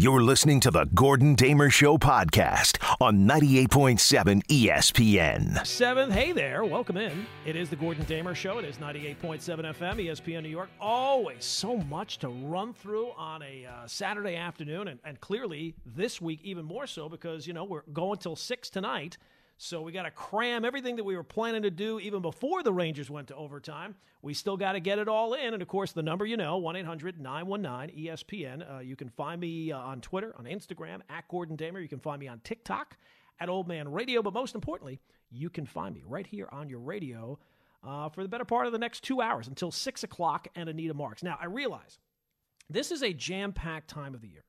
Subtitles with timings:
[0.00, 5.66] You're listening to the Gordon Damer Show podcast on 98.7 ESPN.
[5.66, 7.26] Seventh, hey there, welcome in.
[7.44, 8.58] It is the Gordon Damer Show.
[8.58, 10.68] It is 98.7 FM, ESPN New York.
[10.80, 16.20] Always so much to run through on a uh, Saturday afternoon, and, and clearly this
[16.20, 19.18] week even more so because, you know, we're going till 6 tonight.
[19.60, 22.72] So we got to cram everything that we were planning to do even before the
[22.72, 23.96] Rangers went to overtime.
[24.22, 25.52] We still got to get it all in.
[25.52, 28.76] And of course, the number you know, 1 800 919 ESPN.
[28.76, 31.80] Uh, you can find me uh, on Twitter, on Instagram, at Gordon Damer.
[31.80, 32.96] You can find me on TikTok,
[33.40, 34.22] at Old Man Radio.
[34.22, 37.36] But most importantly, you can find me right here on your radio
[37.84, 40.94] uh, for the better part of the next two hours until 6 o'clock and Anita
[40.94, 41.24] Marks.
[41.24, 41.98] Now, I realize
[42.70, 44.44] this is a jam packed time of the year.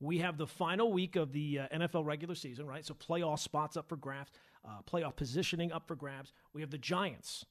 [0.00, 2.84] We have the final week of the uh, NFL regular season, right?
[2.84, 4.30] So playoff spots up for grabs,
[4.66, 6.32] uh, playoff positioning up for grabs.
[6.52, 7.46] We have the Giants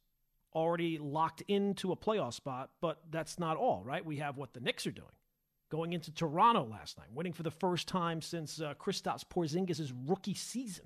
[0.53, 4.05] already locked into a playoff spot, but that's not all, right?
[4.05, 5.07] We have what the Knicks are doing.
[5.71, 10.35] Going into Toronto last night, winning for the first time since uh, Kristaps Porzingis' rookie
[10.35, 10.85] season.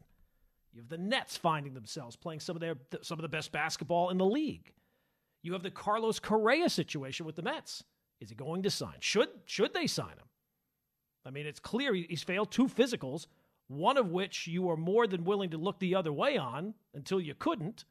[0.74, 4.12] You have the Nets finding themselves playing some of their some of the best basketball
[4.12, 4.72] in the league.
[5.42, 7.84] You have the Carlos Correa situation with the Mets.
[8.22, 8.96] Is he going to sign?
[9.00, 10.28] Should should they sign him?
[11.26, 13.28] I mean, it's clear he's failed two physicals,
[13.68, 17.20] one of which you were more than willing to look the other way on until
[17.20, 17.84] you couldn't.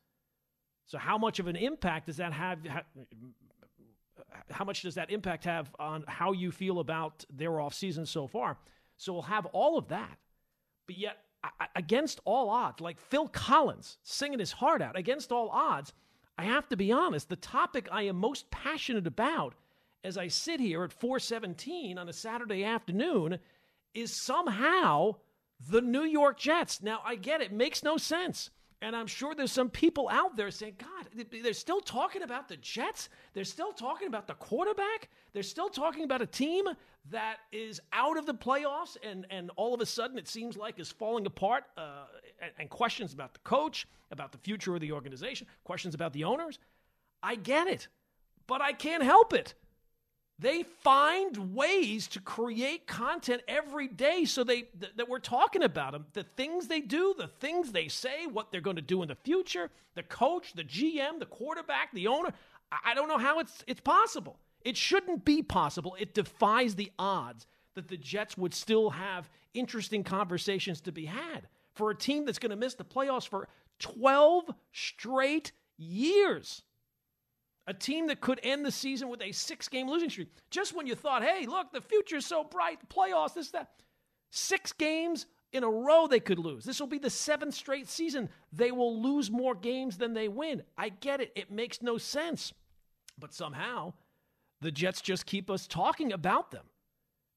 [0.86, 2.60] So, how much of an impact does that have?
[4.50, 8.26] How much does that impact have on how you feel about their off season so
[8.26, 8.56] far?
[8.96, 10.16] So, we'll have all of that.
[10.86, 11.18] But yet,
[11.74, 15.92] against all odds, like Phil Collins singing his heart out, against all odds,
[16.38, 19.54] I have to be honest, the topic I am most passionate about
[20.06, 23.40] as I sit here at 417 on a Saturday afternoon
[23.92, 25.16] is somehow
[25.68, 26.80] the New York Jets.
[26.80, 28.50] Now, I get it, makes no sense.
[28.80, 32.56] And I'm sure there's some people out there saying, God, they're still talking about the
[32.58, 33.08] Jets.
[33.34, 35.08] They're still talking about the quarterback.
[35.32, 36.66] They're still talking about a team
[37.10, 40.78] that is out of the playoffs and, and all of a sudden it seems like
[40.78, 41.64] is falling apart.
[41.76, 42.04] Uh,
[42.40, 46.22] and, and questions about the coach, about the future of the organization, questions about the
[46.22, 46.60] owners.
[47.24, 47.88] I get it,
[48.46, 49.54] but I can't help it.
[50.38, 55.92] They find ways to create content every day so they th- that we're talking about
[55.92, 56.06] them.
[56.12, 59.14] The things they do, the things they say, what they're going to do in the
[59.14, 62.34] future, the coach, the GM, the quarterback, the owner.
[62.70, 64.38] I, I don't know how it's it's possible.
[64.62, 65.96] It shouldn't be possible.
[65.98, 71.48] It defies the odds that the Jets would still have interesting conversations to be had
[71.74, 73.48] for a team that's going to miss the playoffs for
[73.78, 76.62] 12 straight years
[77.66, 80.28] a team that could end the season with a six game losing streak.
[80.50, 83.70] Just when you thought, hey, look, the future's so bright, playoffs, this, that.
[84.30, 86.64] Six games in a row they could lose.
[86.64, 88.28] This will be the seventh straight season.
[88.52, 90.62] They will lose more games than they win.
[90.76, 91.32] I get it.
[91.34, 92.52] It makes no sense.
[93.18, 93.94] But somehow,
[94.60, 96.66] the Jets just keep us talking about them.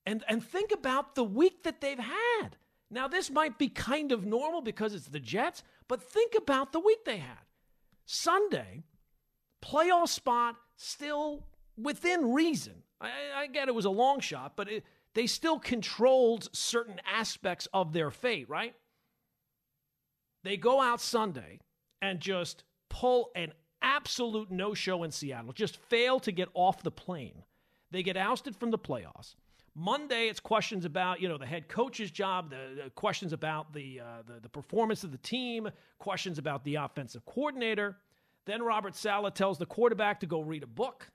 [0.06, 2.58] And, and think about the week that they've had.
[2.92, 6.80] Now, this might be kind of normal because it's the Jets, but think about the
[6.80, 7.38] week they had.
[8.06, 8.84] Sunday,
[9.64, 11.44] playoff spot still
[11.78, 12.84] within reason.
[13.02, 14.84] I, I get it was a long shot, but it,
[15.16, 18.76] they still controlled certain aspects of their fate, right?
[20.44, 21.60] They go out Sunday
[22.02, 26.92] and just pull an absolute no show in Seattle, just fail to get off the
[26.92, 27.44] plane.
[27.92, 29.36] They get ousted from the playoffs.
[29.76, 34.02] Monday, it's questions about you know the head coach's job, the, the questions about the,
[34.02, 37.98] uh, the the performance of the team, questions about the offensive coordinator.
[38.46, 41.10] Then Robert Saleh tells the quarterback to go read a book.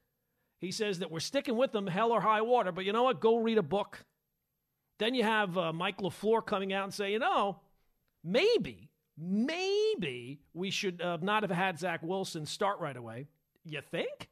[0.60, 3.20] He says that we're sticking with them, hell or high water, but you know what?
[3.20, 4.04] Go read a book.
[4.98, 7.60] Then you have uh, Mike LaFleur coming out and say, you know,
[8.22, 13.26] maybe, maybe we should uh, not have had Zach Wilson start right away.
[13.64, 14.28] You think?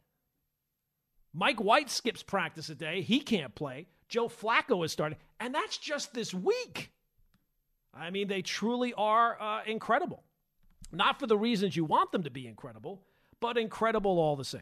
[1.34, 3.02] Mike White skips practice a day.
[3.02, 3.86] He can't play.
[4.08, 5.18] Joe Flacco is starting.
[5.40, 6.92] And that's just this week.
[7.94, 10.22] I mean, they truly are uh, incredible.
[10.90, 13.02] Not for the reasons you want them to be incredible,
[13.40, 14.60] but incredible all the same.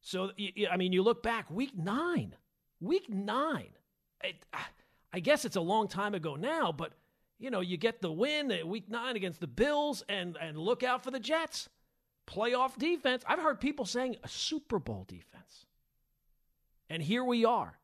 [0.00, 0.30] So,
[0.70, 2.34] I mean, you look back, week nine,
[2.80, 3.70] week nine.
[4.22, 4.44] It,
[5.12, 6.92] I guess it's a long time ago now, but
[7.38, 10.82] you know, you get the win at week nine against the Bills, and and look
[10.82, 11.68] out for the Jets.
[12.26, 13.24] Playoff defense.
[13.26, 15.66] I've heard people saying a Super Bowl defense.
[16.88, 17.78] And here we are.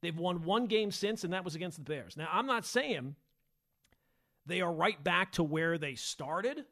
[0.00, 2.16] They've won one game since, and that was against the Bears.
[2.16, 3.16] Now, I'm not saying
[4.46, 6.64] they are right back to where they started.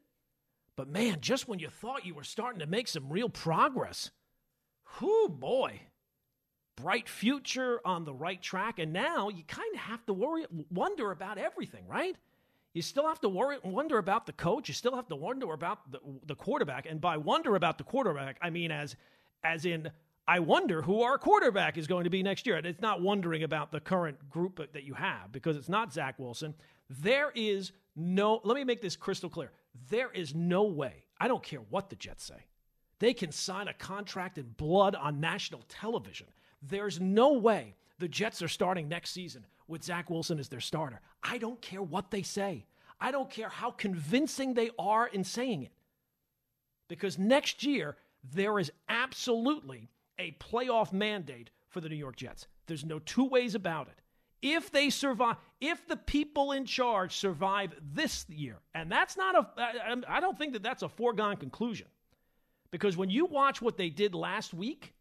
[0.75, 4.11] But man, just when you thought you were starting to make some real progress,
[4.99, 5.81] whoo boy,
[6.75, 8.79] bright future on the right track.
[8.79, 12.15] And now you kind of have to worry, wonder about everything, right?
[12.73, 14.69] You still have to worry, wonder about the coach.
[14.69, 16.85] You still have to wonder about the, the quarterback.
[16.89, 18.95] And by wonder about the quarterback, I mean as,
[19.43, 19.91] as in,
[20.27, 22.55] I wonder who our quarterback is going to be next year.
[22.55, 26.17] And it's not wondering about the current group that you have because it's not Zach
[26.17, 26.53] Wilson.
[26.99, 29.51] There is no, let me make this crystal clear.
[29.89, 32.45] There is no way, I don't care what the Jets say,
[32.99, 36.27] they can sign a contract in blood on national television.
[36.61, 41.01] There's no way the Jets are starting next season with Zach Wilson as their starter.
[41.23, 42.65] I don't care what they say.
[42.99, 45.71] I don't care how convincing they are in saying it.
[46.87, 47.95] Because next year,
[48.33, 49.89] there is absolutely
[50.19, 52.47] a playoff mandate for the New York Jets.
[52.67, 54.00] There's no two ways about it.
[54.41, 60.03] If they survive, if the people in charge survive this year, and that's not a,
[60.07, 61.87] I don't think that that's a foregone conclusion.
[62.71, 64.93] Because when you watch what they did last week,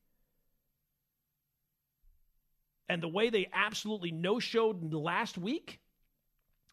[2.88, 5.80] and the way they absolutely no showed last week,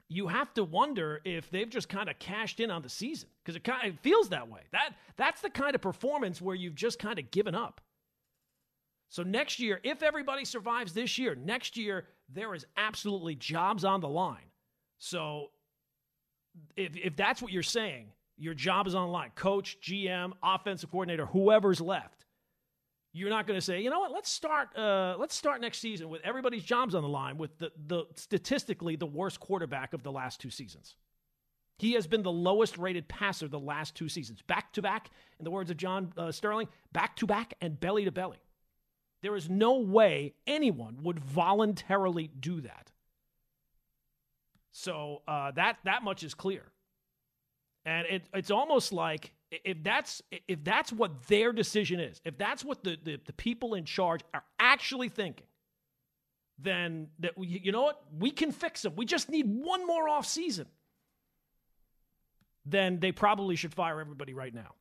[0.10, 3.56] you have to wonder if they've just kind of cashed in on the season because
[3.56, 4.62] it kind of feels that way.
[4.72, 7.82] That that's the kind of performance where you've just kind of given up.
[9.10, 14.02] So next year, if everybody survives this year, next year there is absolutely jobs on
[14.02, 14.52] the line.
[14.98, 15.48] So
[16.76, 18.08] if if that's what you're saying,
[18.38, 19.32] your job is on the line.
[19.36, 22.26] Coach, GM, offensive coordinator, whoever's left.
[23.14, 24.12] You're not going to say, you know what?
[24.12, 24.78] Let's start.
[24.78, 28.96] Uh, let's start next season with everybody's jobs on the line with the, the statistically
[28.96, 30.96] the worst quarterback of the last two seasons.
[31.80, 35.10] He has been the lowest rated passer the last two seasons, back to back.
[35.40, 38.38] In the words of John uh, Sterling, back to back and belly to belly.
[39.22, 42.92] There is no way anyone would voluntarily do that.
[44.72, 46.62] So uh, that that much is clear,
[47.84, 52.64] and it, it's almost like if that's if that's what their decision is, if that's
[52.64, 55.48] what the, the, the people in charge are actually thinking,
[56.60, 58.94] then that you know what we can fix them.
[58.96, 60.68] We just need one more off season.
[62.66, 64.76] Then they probably should fire everybody right now.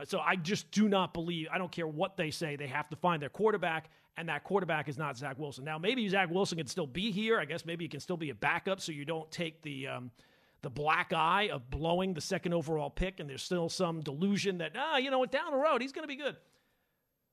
[0.00, 2.88] Uh, so I just do not believe, I don't care what they say, they have
[2.90, 5.64] to find their quarterback, and that quarterback is not Zach Wilson.
[5.64, 7.38] Now, maybe Zach Wilson can still be here.
[7.38, 9.88] I guess maybe he can still be a backup so you don't take the.
[9.88, 10.10] Um,
[10.62, 14.72] the black eye of blowing the second overall pick, and there's still some delusion that,
[14.76, 16.36] ah, you know what, down the road, he's going to be good.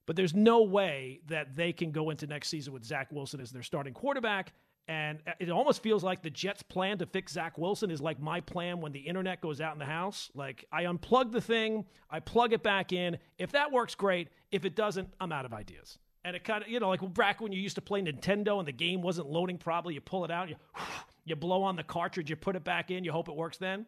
[0.05, 3.51] But there's no way that they can go into next season with Zach Wilson as
[3.51, 4.53] their starting quarterback
[4.87, 8.21] and uh, it almost feels like the Jets' plan to fix Zach Wilson is like
[8.21, 10.31] my plan when the internet goes out in the house.
[10.33, 13.17] Like, I unplug the thing, I plug it back in.
[13.37, 14.29] If that works, great.
[14.51, 15.99] If it doesn't, I'm out of ideas.
[16.23, 18.67] And it kind of, you know, like back when you used to play Nintendo and
[18.67, 20.55] the game wasn't loading properly, you pull it out, you,
[21.25, 23.85] you blow on the cartridge, you put it back in, you hope it works then.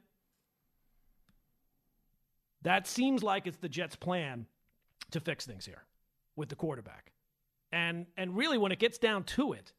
[2.64, 4.48] That seems like it's the Jets' plan
[5.12, 5.84] to fix things here
[6.36, 7.14] with the quarterback.
[7.72, 9.74] And and really when it gets down to it,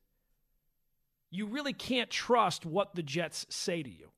[1.31, 4.11] you really can't trust what the Jets say to you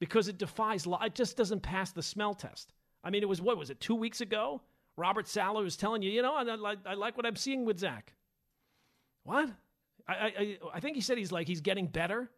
[0.00, 1.02] because it defies law.
[1.02, 2.72] It just doesn't pass the smell test.
[3.02, 4.62] I mean, it was what was it two weeks ago?
[4.96, 7.78] Robert Saleh was telling you, you know, I, I, I like what I'm seeing with
[7.78, 8.14] Zach.
[9.24, 9.50] What?
[10.06, 12.30] I, I I think he said he's like he's getting better.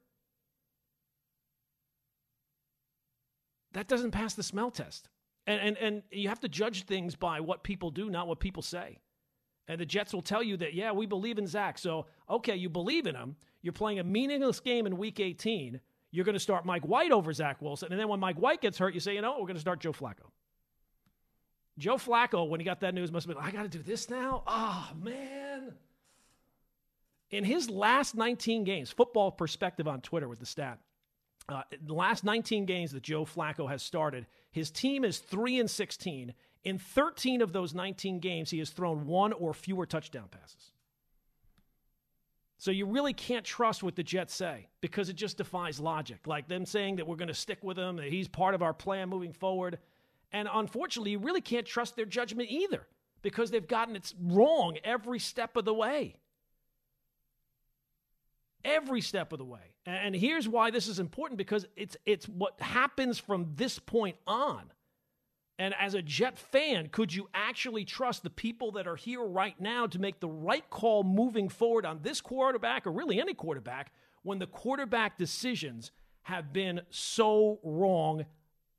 [3.72, 5.08] That doesn't pass the smell test.
[5.46, 8.62] And, and, and you have to judge things by what people do, not what people
[8.62, 8.98] say.
[9.68, 11.78] And the Jets will tell you that, yeah, we believe in Zach.
[11.78, 13.36] So, okay, you believe in him.
[13.62, 15.80] You're playing a meaningless game in week 18.
[16.12, 17.90] You're going to start Mike White over Zach Wilson.
[17.90, 19.32] And then when Mike White gets hurt, you say, you know?
[19.32, 20.30] We're going to start Joe Flacco.
[21.78, 24.08] Joe Flacco, when he got that news, must have been, I got to do this
[24.08, 24.42] now?
[24.46, 25.74] Oh, man.
[27.30, 30.78] In his last 19 games, football perspective on Twitter with the stat,
[31.48, 35.70] uh, the last 19 games that Joe Flacco has started, his team is 3 and
[35.70, 36.32] 16.
[36.66, 40.72] In 13 of those 19 games, he has thrown one or fewer touchdown passes.
[42.58, 46.26] So you really can't trust what the Jets say because it just defies logic.
[46.26, 48.74] Like them saying that we're going to stick with him, that he's part of our
[48.74, 49.78] plan moving forward.
[50.32, 52.84] And unfortunately, you really can't trust their judgment either
[53.22, 56.16] because they've gotten it wrong every step of the way.
[58.64, 59.76] Every step of the way.
[59.86, 64.72] And here's why this is important because it's it's what happens from this point on.
[65.58, 69.58] And as a Jet fan, could you actually trust the people that are here right
[69.58, 73.92] now to make the right call moving forward on this quarterback or really any quarterback
[74.22, 78.26] when the quarterback decisions have been so wrong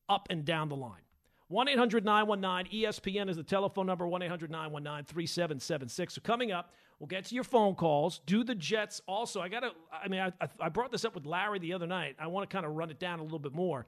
[0.07, 1.01] up and down the line?
[1.48, 6.13] 1 800 919 ESPN is the telephone number 1 800 919 3776.
[6.13, 8.19] So coming up, we'll get to your phone calls.
[8.25, 9.41] Do the Jets also?
[9.41, 12.17] I got to, I mean, I, I brought this up with Larry the other night.
[12.19, 13.88] I want to kind of run it down a little bit more.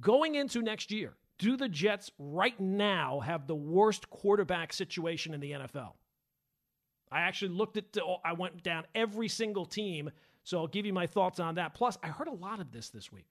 [0.00, 5.40] Going into next year, do the Jets right now have the worst quarterback situation in
[5.40, 5.94] the NFL?
[7.10, 10.12] I actually looked at, the, I went down every single team,
[10.44, 11.74] so I'll give you my thoughts on that.
[11.74, 13.30] Plus, I heard a lot of this this week.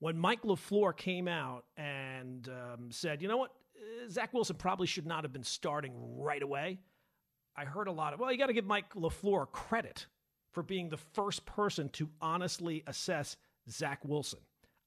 [0.00, 4.86] When Mike LaFleur came out and um, said, you know what, uh, Zach Wilson probably
[4.86, 6.78] should not have been starting right away.
[7.56, 10.04] I heard a lot of, well, you got to give Mike LaFleur credit
[10.50, 13.38] for being the first person to honestly assess
[13.70, 14.40] Zach Wilson.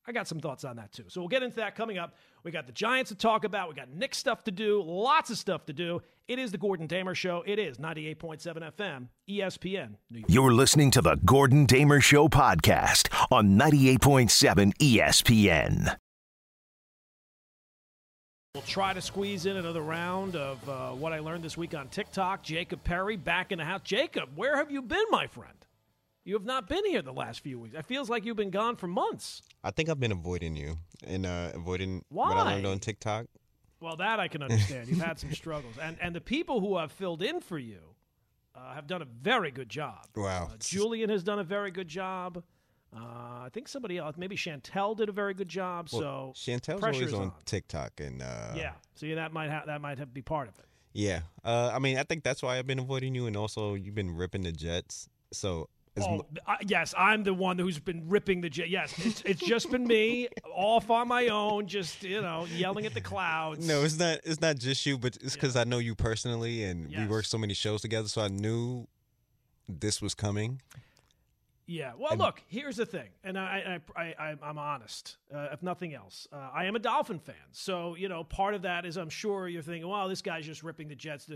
[0.07, 1.05] I got some thoughts on that too.
[1.07, 2.13] So we'll get into that coming up.
[2.43, 3.69] We got the Giants to talk about.
[3.69, 6.01] We got Knick stuff to do, lots of stuff to do.
[6.27, 7.43] It is the Gordon Damer Show.
[7.45, 10.29] It is 98.7 FM, ESPN, New York.
[10.29, 15.97] You're listening to the Gordon Damer Show podcast on 98.7 ESPN.
[18.53, 21.89] We'll try to squeeze in another round of uh, what I learned this week on
[21.89, 22.41] TikTok.
[22.41, 23.81] Jacob Perry back in the house.
[23.83, 25.64] Jacob, where have you been, my friend?
[26.25, 27.75] You have not been here the last few weeks.
[27.75, 29.43] It feels like you've been gone for months.
[29.63, 32.29] I think I've been avoiding you and uh, avoiding Why?
[32.29, 33.27] what I learned on TikTok.
[33.79, 34.87] Well, that I can understand.
[34.87, 37.79] You've had some struggles, and and the people who have filled in for you
[38.55, 40.07] uh, have done a very good job.
[40.15, 40.49] Wow.
[40.51, 42.43] Uh, Julian has done a very good job.
[42.95, 45.89] Uh, I think somebody else, maybe Chantel, did a very good job.
[45.91, 49.63] Well, so Chantel's always on, on, TikTok, and uh, yeah, so yeah, that might ha-
[49.67, 50.65] that might have be part of it.
[50.93, 53.95] Yeah, uh, I mean, I think that's why I've been avoiding you, and also you've
[53.95, 55.09] been ripping the Jets.
[55.33, 56.25] So Oh,
[56.67, 58.69] yes, I'm the one who's been ripping the jet.
[58.69, 62.93] Yes, it's, it's just been me off on my own, just you know, yelling at
[62.93, 63.65] the clouds.
[63.65, 64.19] No, it's not.
[64.25, 65.61] It's not just you, but it's because yeah.
[65.61, 66.99] I know you personally, and yes.
[66.99, 68.87] we work so many shows together, so I knew
[69.69, 70.61] this was coming.
[71.65, 71.93] Yeah.
[71.97, 72.41] Well, and, look.
[72.47, 75.15] Here's the thing, and I, I, I, I'm honest.
[75.33, 78.63] Uh, if nothing else, uh, I am a Dolphin fan, so you know, part of
[78.63, 81.29] that is I'm sure you're thinking, "Well, this guy's just ripping the Jets."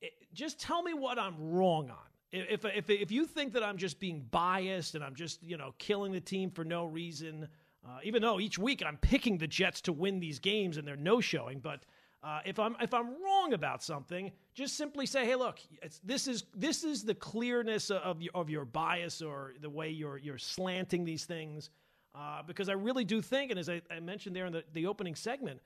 [0.00, 1.96] It, just tell me what I'm wrong on
[2.32, 5.74] if, if, if you think that I'm just being biased and I'm just, you know,
[5.78, 7.48] killing the team for no reason,
[7.86, 10.96] uh, even though each week I'm picking the Jets to win these games and they're
[10.96, 11.84] no showing, but
[12.22, 15.60] uh, if I'm if I'm wrong about something, just simply say, "Hey, look,
[16.02, 20.18] this is this is the clearness of your, of your bias or the way you're
[20.18, 21.70] you're slanting these things."
[22.16, 24.86] Uh, because I really do think, and as I, I mentioned there in the, the
[24.86, 25.60] opening segment,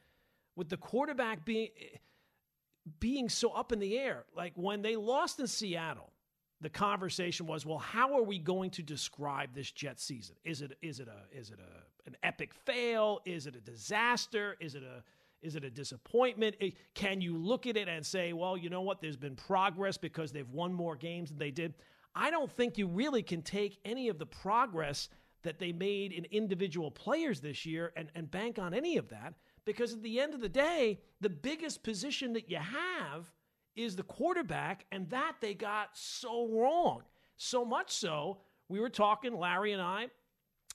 [0.54, 1.70] with the quarterback being
[3.00, 6.11] being so up in the air, like when they lost in Seattle,
[6.62, 10.36] the conversation was, well, how are we going to describe this Jet season?
[10.44, 13.20] Is it is it a is it a an epic fail?
[13.24, 14.56] Is it a disaster?
[14.60, 15.02] Is it a
[15.44, 16.54] is it a disappointment?
[16.94, 19.00] Can you look at it and say, well, you know what?
[19.00, 21.74] There's been progress because they've won more games than they did.
[22.14, 25.08] I don't think you really can take any of the progress
[25.42, 29.34] that they made in individual players this year and, and bank on any of that
[29.64, 33.32] because at the end of the day, the biggest position that you have
[33.76, 37.02] is the quarterback, and that they got so wrong.
[37.36, 38.38] So much so,
[38.68, 40.08] we were talking, Larry and I,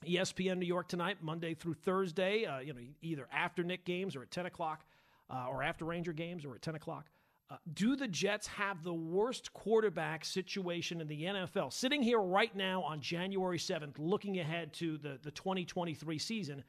[0.05, 4.21] ESPN New York tonight, Monday through Thursday, uh, you know, either after Knick games or
[4.21, 4.85] at 10 o'clock,
[5.29, 7.07] uh, or after Ranger games or at 10 o'clock.
[7.49, 11.71] Uh, do the Jets have the worst quarterback situation in the NFL?
[11.71, 16.63] Sitting here right now on January 7th, looking ahead to the, the 2023 season,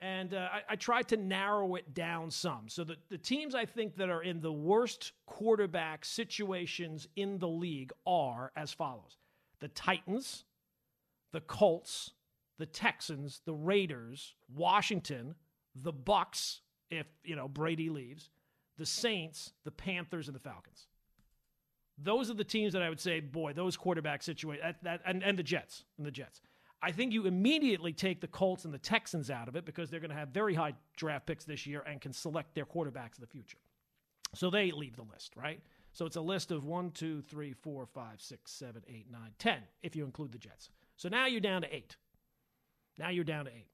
[0.00, 2.68] and uh, I, I, tried to narrow it down some.
[2.68, 7.48] So the, the teams I think that are in the worst quarterback situations in the
[7.48, 9.16] league are as follows
[9.60, 10.44] the Titans,
[11.32, 12.12] the Colts,
[12.58, 15.34] the Texans, the Raiders, Washington,
[15.74, 18.30] the Bucs, if you know Brady leaves,
[18.76, 20.86] the Saints, the Panthers, and the Falcons.
[22.00, 25.42] Those are the teams that I would say, boy, those quarterback that, and, and the
[25.42, 26.40] Jets, and the Jets.
[26.80, 30.00] I think you immediately take the Colts and the Texans out of it because they're
[30.00, 33.20] going to have very high draft picks this year and can select their quarterbacks in
[33.20, 33.58] the future.
[34.34, 35.60] So they leave the list, right?
[35.92, 39.58] So it's a list of one, two, three, four, five, six, seven, eight, nine, ten,
[39.82, 40.70] if you include the Jets.
[40.96, 41.96] So now you're down to eight.
[42.98, 43.68] Now you're down to eight.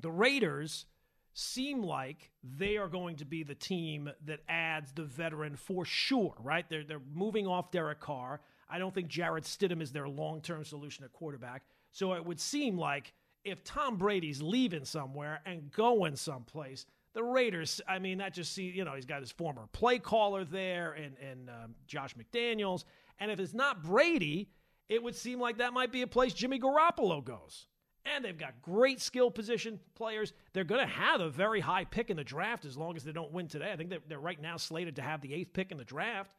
[0.00, 0.86] The Raiders
[1.34, 6.34] seem like they are going to be the team that adds the veteran for sure,
[6.38, 6.68] right?
[6.68, 8.40] They're, they're moving off Derek Carr.
[8.68, 11.62] I don't think Jarrett Stidham is their long term solution at quarterback.
[11.92, 13.12] So it would seem like
[13.44, 18.64] if Tom Brady's leaving somewhere and going someplace, the Raiders, I mean, that just see,
[18.64, 22.84] you know, he's got his former play caller there and, and um, Josh McDaniels.
[23.18, 24.48] And if it's not Brady,
[24.88, 27.66] it would seem like that might be a place Jimmy Garoppolo goes.
[28.04, 30.32] And they've got great skill position players.
[30.52, 33.12] They're going to have a very high pick in the draft as long as they
[33.12, 33.70] don't win today.
[33.70, 36.34] I think they're, they're right now slated to have the eighth pick in the draft.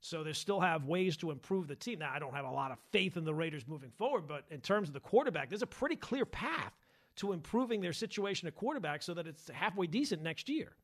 [0.00, 1.98] So they still have ways to improve the team.
[1.98, 4.60] Now, I don't have a lot of faith in the Raiders moving forward, but in
[4.60, 6.72] terms of the quarterback, there's a pretty clear path
[7.16, 10.76] to improving their situation at quarterback so that it's halfway decent next year.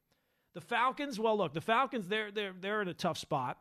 [0.54, 3.59] The Falcons, well, look, the Falcons, they're, they're, they're in a tough spot.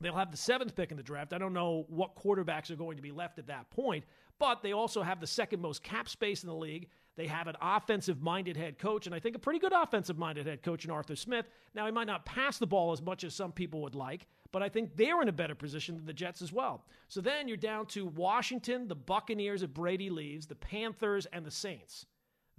[0.00, 1.34] They'll have the seventh pick in the draft.
[1.34, 4.04] I don't know what quarterbacks are going to be left at that point,
[4.38, 6.88] but they also have the second most cap space in the league.
[7.16, 10.46] They have an offensive minded head coach, and I think a pretty good offensive minded
[10.46, 11.46] head coach in Arthur Smith.
[11.74, 14.62] Now, he might not pass the ball as much as some people would like, but
[14.62, 16.84] I think they're in a better position than the Jets as well.
[17.08, 21.50] So then you're down to Washington, the Buccaneers if Brady leaves, the Panthers, and the
[21.50, 22.06] Saints.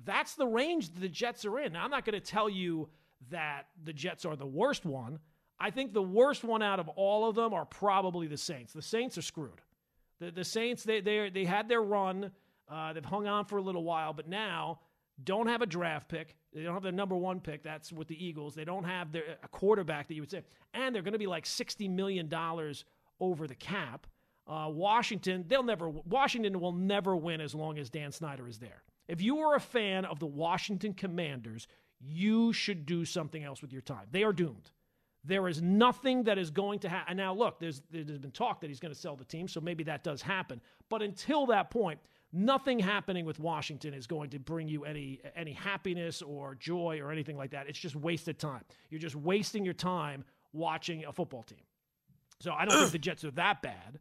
[0.04, 1.74] That's the range that the Jets are in.
[1.74, 2.90] Now, I'm not going to tell you
[3.30, 5.20] that the Jets are the worst one.
[5.60, 8.74] I think the worst one out of all of them are probably the Saints.
[8.74, 9.62] The Saints are screwed.
[10.20, 12.32] The, the Saints, they, they, they had their run.
[12.68, 14.80] Uh, they've hung on for a little while, but now
[15.24, 16.36] don't have a draft pick.
[16.54, 17.64] They don't have their number one pick.
[17.64, 18.56] That's with the Eagles.
[18.56, 20.44] They don't have their, a quarterback that you would say.
[20.74, 22.30] And they're going to be like $60 million
[23.20, 24.08] over the cap.
[24.48, 25.90] Uh, Washington, they'll never.
[25.90, 28.84] Washington will never win as long as Dan Snyder is there.
[29.08, 31.68] If you are a fan of the Washington Commanders,
[32.00, 34.08] you should do something else with your time.
[34.12, 34.72] They are doomed.
[35.24, 37.18] There is nothing that is going to happen.
[37.18, 39.84] Now, look, there's, there's been talk that he's going to sell the team, so maybe
[39.84, 40.60] that does happen.
[40.90, 42.00] But until that point,
[42.34, 47.12] nothing happening with Washington is going to bring you any any happiness or joy or
[47.12, 47.68] anything like that.
[47.68, 48.64] It's just wasted time.
[48.90, 50.24] You're just wasting your time
[50.54, 51.64] watching a football team.
[52.40, 54.00] So I don't think the Jets are that bad.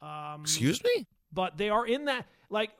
[0.00, 1.06] Um, Excuse me?
[1.32, 2.26] But they are in that.
[2.50, 2.70] Like,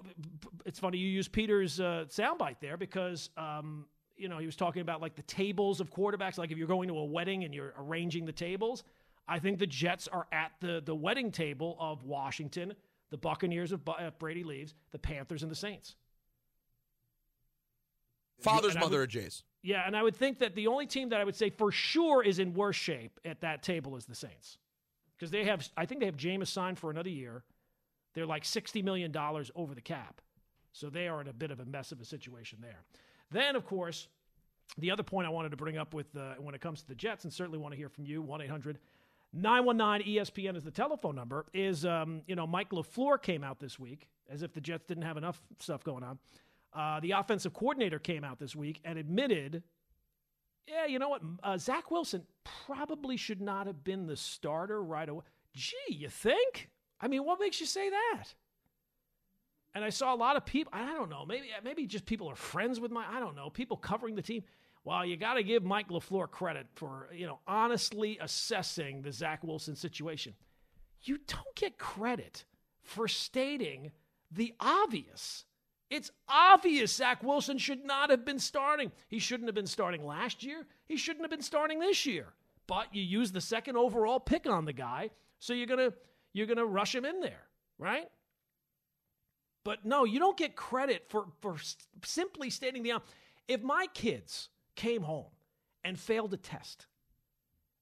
[0.67, 4.83] it's funny you use Peter's uh, soundbite there because um, you know, he was talking
[4.83, 6.39] about like the tables of quarterbacks.
[6.39, 8.85] Like if you're going to a wedding and you're arranging the tables,
[9.27, 12.75] I think the Jets are at the the wedding table of Washington,
[13.13, 15.95] the Buccaneers if Brady leaves, the Panthers, and the Saints.
[18.41, 19.45] Father's mother would, of Jays.
[19.63, 22.25] Yeah, and I would think that the only team that I would say for sure
[22.25, 24.59] is in worse shape at that table is the Saints,
[25.17, 27.45] because they have I think they have Jameis signed for another year.
[28.15, 30.21] They're like sixty million dollars over the cap,
[30.73, 32.83] so they are in a bit of a mess of a situation there.
[33.31, 34.09] Then, of course,
[34.79, 36.95] the other point I wanted to bring up with uh, when it comes to the
[36.95, 38.79] Jets, and certainly want to hear from you, 1 800
[39.33, 43.79] 919 ESPN is the telephone number, is, um, you know, Mike LaFleur came out this
[43.79, 46.19] week, as if the Jets didn't have enough stuff going on.
[46.75, 49.63] Uh, the offensive coordinator came out this week and admitted,
[50.67, 51.23] yeah, you know what?
[51.43, 55.25] Uh, Zach Wilson probably should not have been the starter right away.
[55.55, 56.71] Gee, you think?
[57.01, 58.35] I mean, what makes you say that?
[59.75, 62.37] And I saw a lot of people, I don't know, maybe maybe just people are
[62.37, 64.45] friends with my, I don't know, people covering the team.
[64.85, 69.45] Well, you got to give Mike LaFleur credit for, you know, honestly assessing the Zach
[69.45, 70.35] Wilson situation.
[71.03, 72.45] You don't get credit
[72.83, 73.93] for stating
[74.31, 75.45] the obvious.
[75.89, 78.91] It's obvious Zach Wilson should not have been starting.
[79.09, 80.67] He shouldn't have been starting last year.
[80.87, 82.33] He shouldn't have been starting this year.
[82.67, 85.93] But you use the second overall pick on the guy, so you're gonna
[86.33, 87.43] you're gonna rush him in there,
[87.79, 88.09] right?
[89.65, 91.57] But no, you don't get credit for, for
[92.05, 92.95] simply stating the.
[93.47, 95.27] If my kids came home
[95.85, 96.87] and failed a test,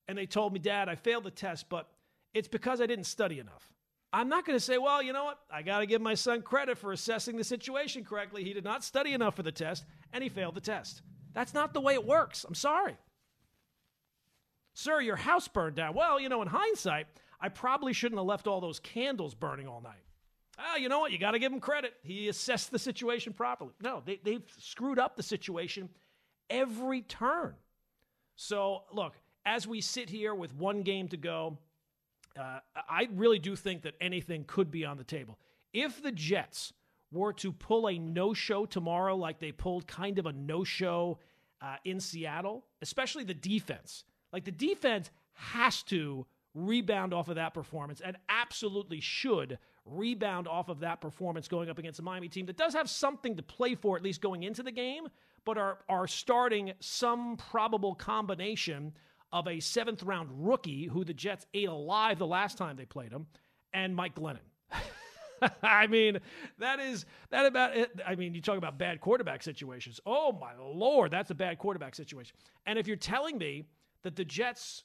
[0.09, 1.89] and they told me, Dad, I failed the test, but
[2.35, 3.73] it's because I didn't study enough.
[4.13, 5.39] I'm not going to say, well, you know what?
[5.53, 8.43] I got to give my son credit for assessing the situation correctly.
[8.43, 11.03] He did not study enough for the test, and he failed the test.
[11.33, 12.45] That's not the way it works.
[12.45, 12.97] I'm sorry.
[14.75, 15.95] Sir, your house burned down.
[15.95, 17.07] Well, you know, in hindsight,
[17.41, 20.03] I probably shouldn't have left all those candles burning all night
[20.61, 21.13] ah, you know what?
[21.13, 21.95] You got to give him credit.
[22.03, 23.73] He assessed the situation properly.
[23.83, 25.89] No, they, they've screwed up the situation
[26.51, 27.55] every turn.
[28.37, 29.15] So, look,
[29.47, 31.59] as we sit here with one game to go,
[32.39, 32.59] uh,
[32.89, 35.39] I really do think that anything could be on the table.
[35.73, 36.73] If the Jets
[37.13, 41.19] were to pull a no show tomorrow, like they pulled kind of a no show
[41.61, 47.55] uh, in Seattle, especially the defense, like the defense has to rebound off of that
[47.55, 52.47] performance and absolutely should rebound off of that performance going up against a Miami team
[52.47, 55.09] that does have something to play for, at least going into the game,
[55.45, 58.93] but are, are starting some probable combination
[59.33, 63.13] of a seventh round rookie who the Jets ate alive the last time they played
[63.13, 63.27] him
[63.73, 64.39] and Mike Glennon.
[65.63, 66.19] I mean,
[66.59, 67.91] that is that about it.
[68.07, 70.01] I mean, you talk about bad quarterback situations.
[70.05, 72.37] Oh my lord, that's a bad quarterback situation.
[72.67, 73.65] And if you're telling me
[74.03, 74.85] that the Jets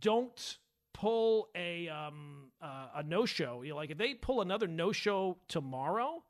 [0.00, 0.58] don't
[0.94, 4.92] pull a um, uh, a no show, you know, like if they pull another no
[4.92, 6.22] show tomorrow,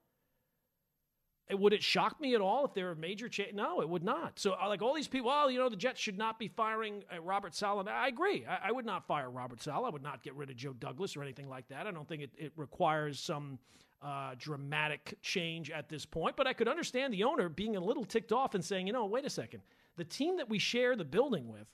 [1.58, 3.54] would it shock me at all if there are major change?
[3.54, 4.38] No, it would not.
[4.38, 7.02] So, uh, like all these people, well, you know, the Jets should not be firing
[7.14, 7.86] uh, Robert Saleh.
[7.88, 8.44] I agree.
[8.46, 9.86] I, I, would not fire Robert Saleh.
[9.86, 11.86] I would not get rid of Joe Douglas or anything like that.
[11.86, 13.58] I don't think it, it requires some
[14.02, 16.36] uh, dramatic change at this point.
[16.36, 19.06] But I could understand the owner being a little ticked off and saying, you know,
[19.06, 19.62] wait a second.
[19.96, 21.66] The team that we share the building with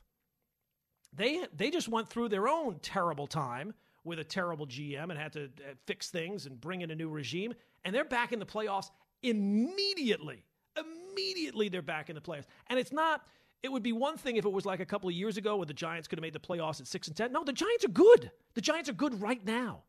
[1.16, 5.32] they they just went through their own terrible time with a terrible GM and had
[5.32, 8.46] to uh, fix things and bring in a new regime, and they're back in the
[8.46, 8.90] playoffs
[9.22, 10.44] immediately.
[10.76, 13.26] Immediately, they're back in the playoffs, and it's not.
[13.62, 15.66] It would be one thing if it was like a couple of years ago where
[15.66, 17.32] the Giants could have made the playoffs at six and ten.
[17.32, 18.30] No, the Giants are good.
[18.54, 19.82] The Giants are good right now.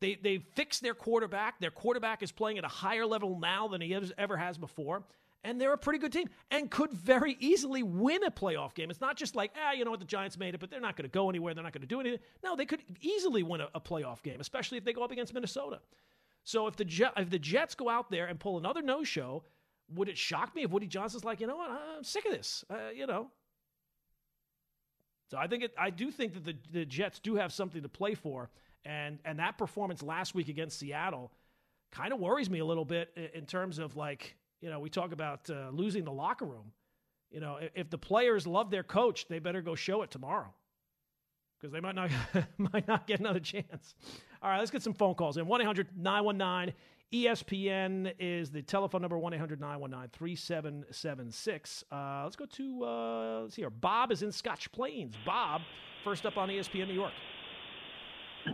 [0.00, 1.60] They they fixed their quarterback.
[1.60, 5.04] Their quarterback is playing at a higher level now than he ever has before
[5.46, 8.90] and they're a pretty good team and could very easily win a playoff game.
[8.90, 10.96] It's not just like, ah, you know what, the Giants made it, but they're not
[10.96, 11.54] going to go anywhere.
[11.54, 12.18] They're not going to do anything.
[12.42, 15.32] No, they could easily win a, a, playoff game, especially if they go up against
[15.32, 15.80] Minnesota.
[16.46, 16.86] So if the
[17.18, 19.44] if the Jets go out there and pull another no show,
[19.94, 22.64] would it shock me if Woody Johnson's like, you know what, I'm sick of this.
[22.70, 23.30] Uh, you know,
[25.30, 27.88] So I think it, I do think that the, the Jets do have something to
[27.88, 28.50] play for,
[28.84, 31.32] and and that performance last week against Seattle
[31.92, 35.12] kind of worries me a little bit in terms of like you know we talk
[35.12, 36.72] about uh, losing the locker room.
[37.30, 40.54] You know, if the players love their coach, they better go show it tomorrow
[41.58, 42.10] because they might not
[42.58, 43.94] might not get another chance.
[44.46, 45.46] All right, let's get some phone calls in.
[45.48, 46.72] 1 800 919
[47.12, 51.84] ESPN is the telephone number 1 800 919 3776.
[51.90, 53.70] Uh, let's go to, uh, let's see here.
[53.70, 55.14] Bob is in Scotch Plains.
[55.26, 55.62] Bob,
[56.04, 57.10] first up on ESPN New York.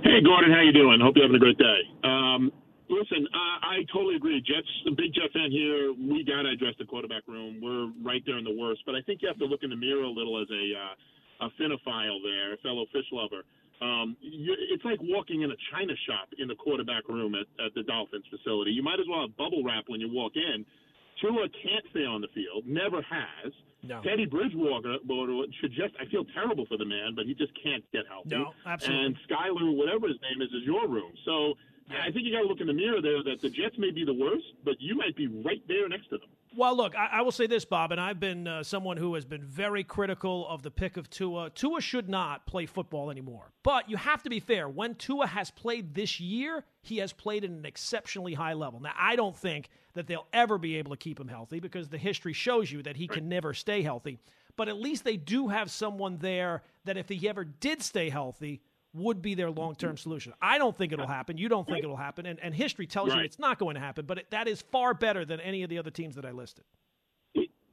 [0.03, 0.99] Hey, Gordon, how you doing?
[0.99, 1.81] Hope you're having a great day.
[2.05, 2.51] Um,
[2.89, 4.41] listen, I, I totally agree.
[4.41, 5.93] Jets, big Jet fan here.
[5.93, 7.61] We got to address the quarterback room.
[7.61, 8.81] We're right there in the worst.
[8.87, 11.49] But I think you have to look in the mirror a little as a, uh,
[11.49, 13.45] a finophile there, a fellow fish lover.
[13.83, 17.75] Um, you, it's like walking in a china shop in the quarterback room at, at
[17.75, 18.71] the Dolphins facility.
[18.71, 20.65] You might as well have bubble wrap when you walk in.
[21.21, 23.53] Tua can't stay on the field, never has.
[23.83, 24.01] No.
[24.03, 24.99] Teddy Bridgewater
[25.61, 28.31] should just, I feel terrible for the man, but he just can't get healthy.
[28.31, 29.07] No, absolutely.
[29.07, 31.13] And Skylar, whatever his name is, is your room.
[31.25, 31.55] So
[31.91, 32.07] yeah.
[32.07, 34.05] I think you got to look in the mirror there that the Jets may be
[34.05, 36.31] the worst, but you might be right there next to them.
[36.55, 39.25] Well, look, I, I will say this, Bob, and I've been uh, someone who has
[39.25, 41.51] been very critical of the pick of Tua.
[41.51, 43.53] Tua should not play football anymore.
[43.63, 44.69] But you have to be fair.
[44.69, 48.81] When Tua has played this year, he has played at an exceptionally high level.
[48.81, 51.99] Now, I don't think that they'll ever be able to keep him healthy because the
[51.99, 54.19] history shows you that he can never stay healthy.
[54.57, 58.61] But at least they do have someone there that if he ever did stay healthy,
[58.95, 60.33] would be their long term solution.
[60.41, 61.39] I don't think it'll happen.
[61.39, 62.27] You don't think it'll happen.
[62.27, 63.19] And, and history tells right.
[63.19, 65.71] you it's not going to happen, but it, that is far better than any of
[65.71, 66.65] the other teams that I listed.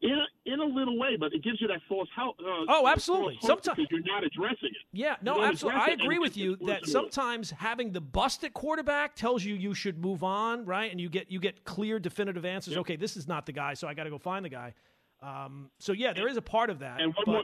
[0.01, 2.37] In a, in a little way, but it gives you that false hope.
[2.39, 3.37] Uh, oh, absolutely.
[3.41, 4.77] Sometimes you're not addressing it.
[4.93, 5.81] Yeah, no, absolutely.
[5.81, 10.23] I agree with you that sometimes having the busted quarterback tells you you should move
[10.23, 10.89] on, right?
[10.89, 12.75] And you get you get clear, definitive answers.
[12.75, 12.79] Yep.
[12.81, 14.73] Okay, this is not the guy, so I got to go find the guy.
[15.21, 17.01] Um, so yeah, there is a part of that.
[17.01, 17.43] And one but, more,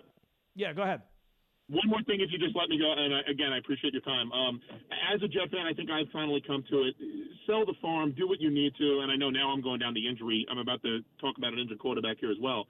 [0.56, 1.02] yeah, go ahead.
[1.68, 4.06] One more thing, if you just let me go, and I, again, I appreciate your
[4.06, 4.32] time.
[4.32, 4.62] Um,
[5.10, 6.94] as a Jet fan, I think I've finally come to it.
[7.48, 9.96] Sell the farm, do what you need to, and I know now I'm going down
[9.96, 10.46] the injury.
[10.52, 12.68] I'm about to talk about an injured quarterback here as well.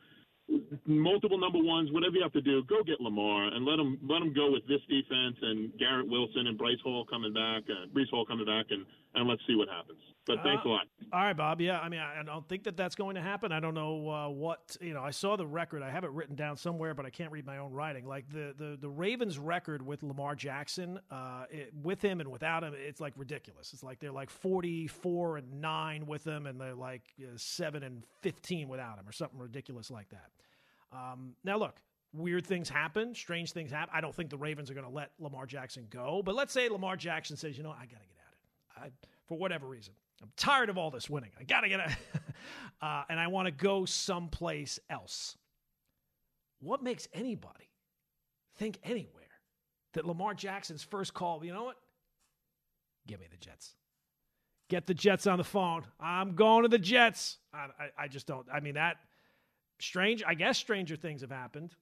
[0.86, 4.22] Multiple number ones, whatever you have to do, go get Lamar and let him let
[4.22, 8.12] him go with this defense and Garrett Wilson and Bryce Hall coming back, uh, Breece
[8.12, 10.00] Hall coming back, and and let's see what happens.
[10.26, 10.88] But thanks uh, a lot.
[11.14, 11.62] All right, Bob.
[11.62, 13.52] Yeah, I mean, I, I, don't think that that's going to happen.
[13.52, 15.04] I don't know uh, what you know.
[15.04, 15.84] I saw the record.
[15.84, 18.08] I have it written down somewhere, but I can't read my own writing.
[18.08, 22.64] Like the the the Ravens' record with Lamar Jackson, uh, it, with him and without
[22.64, 23.72] him, it's like ridiculous.
[23.74, 27.84] It's like they're like forty four and nine with him, and they're like uh, seven
[27.84, 30.32] and fifteen without him, or something ridiculous like that.
[30.92, 31.76] Um, now, look,
[32.14, 33.94] weird things happen, strange things happen.
[33.96, 36.68] I don't think the Ravens are going to let Lamar Jackson go, but let's say
[36.70, 38.25] Lamar Jackson says, you know, I got to get out
[38.78, 38.90] I,
[39.28, 39.94] for whatever reason.
[40.22, 41.32] I'm tired of all this winning.
[41.40, 41.92] I got to get out,
[42.82, 45.38] uh, and I want to go someplace else.
[46.60, 47.70] What makes anybody
[48.58, 49.24] think anywhere
[49.94, 51.78] that Lamar Jackson's first call, you know what?
[53.08, 53.76] Give me the Jets.
[54.70, 55.84] Get the Jets on the phone.
[56.00, 57.38] I'm going to the Jets.
[57.54, 58.48] I, I, I just don't.
[58.52, 58.98] I mean, that
[59.80, 60.24] strange.
[60.26, 61.76] I guess stranger things have happened.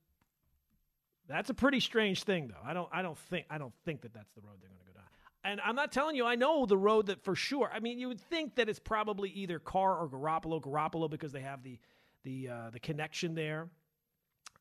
[1.29, 2.55] That's a pretty strange thing, though.
[2.65, 2.89] I don't.
[2.91, 3.45] I don't think.
[3.49, 4.92] I don't think that that's the road they're going to go.
[5.43, 6.25] And I'm not telling you.
[6.25, 7.69] I know the road that for sure.
[7.73, 10.61] I mean, you would think that it's probably either Carr or Garoppolo.
[10.61, 11.79] Garoppolo because they have the
[12.23, 13.67] the uh, the connection there.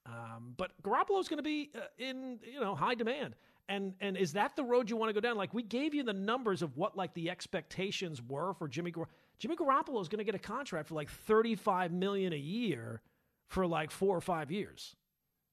[0.05, 3.37] Um, but Garoppolo's going to be uh, in you know high demand.
[3.68, 5.37] And and is that the road you want to go down?
[5.37, 9.09] Like we gave you the numbers of what like the expectations were for Jimmy Gar-
[9.38, 13.01] Jimmy Garoppolo is going to get a contract for like 35 million a year
[13.47, 14.97] for like 4 or 5 years.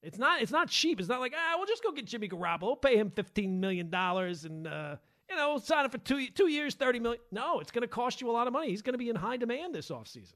[0.02, 0.98] It's not it's not cheap.
[0.98, 4.44] It's not like, "Ah, we'll just go get Jimmy Garoppolo, pay him 15 million dollars
[4.44, 4.96] and uh,
[5.30, 7.20] you know, sign him for 2 2 years, thirty million.
[7.30, 8.68] No, it's going to cost you a lot of money.
[8.68, 10.34] He's going to be in high demand this offseason.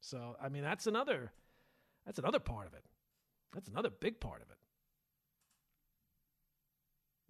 [0.00, 1.32] So, I mean, that's another
[2.06, 2.84] that's another part of it.
[3.52, 4.56] That's another big part of it.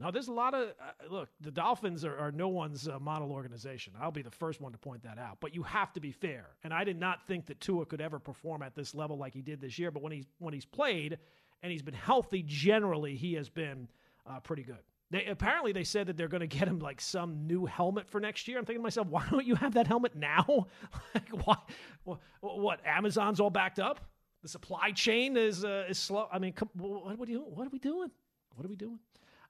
[0.00, 1.28] Now, there's a lot of uh, look.
[1.40, 3.94] The Dolphins are, are no one's uh, model organization.
[4.00, 5.38] I'll be the first one to point that out.
[5.40, 6.50] But you have to be fair.
[6.62, 9.42] And I did not think that Tua could ever perform at this level like he
[9.42, 9.90] did this year.
[9.90, 11.18] But when he's when he's played
[11.62, 13.88] and he's been healthy, generally he has been
[14.24, 14.82] uh, pretty good.
[15.10, 18.20] They, apparently, they said that they're going to get him like some new helmet for
[18.20, 18.58] next year.
[18.58, 20.66] I'm thinking to myself, why don't you have that helmet now?
[21.14, 21.56] like, why?
[22.04, 22.80] What, what?
[22.84, 24.00] Amazon's all backed up.
[24.42, 26.28] The supply chain is uh, is slow.
[26.32, 27.44] I mean, come, what are we doing?
[27.48, 28.10] What are we doing?
[28.54, 28.98] What are we doing?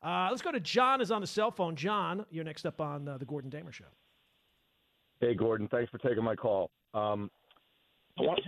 [0.03, 1.01] Uh, let's go to John.
[1.01, 1.77] Is on the cell phone.
[1.77, 3.85] John, you're next up on uh, the Gordon Damer Show.
[5.21, 5.69] Hey, Gordon.
[5.69, 6.71] Thanks for taking my call.
[6.95, 7.31] Um,
[8.19, 8.41] I want,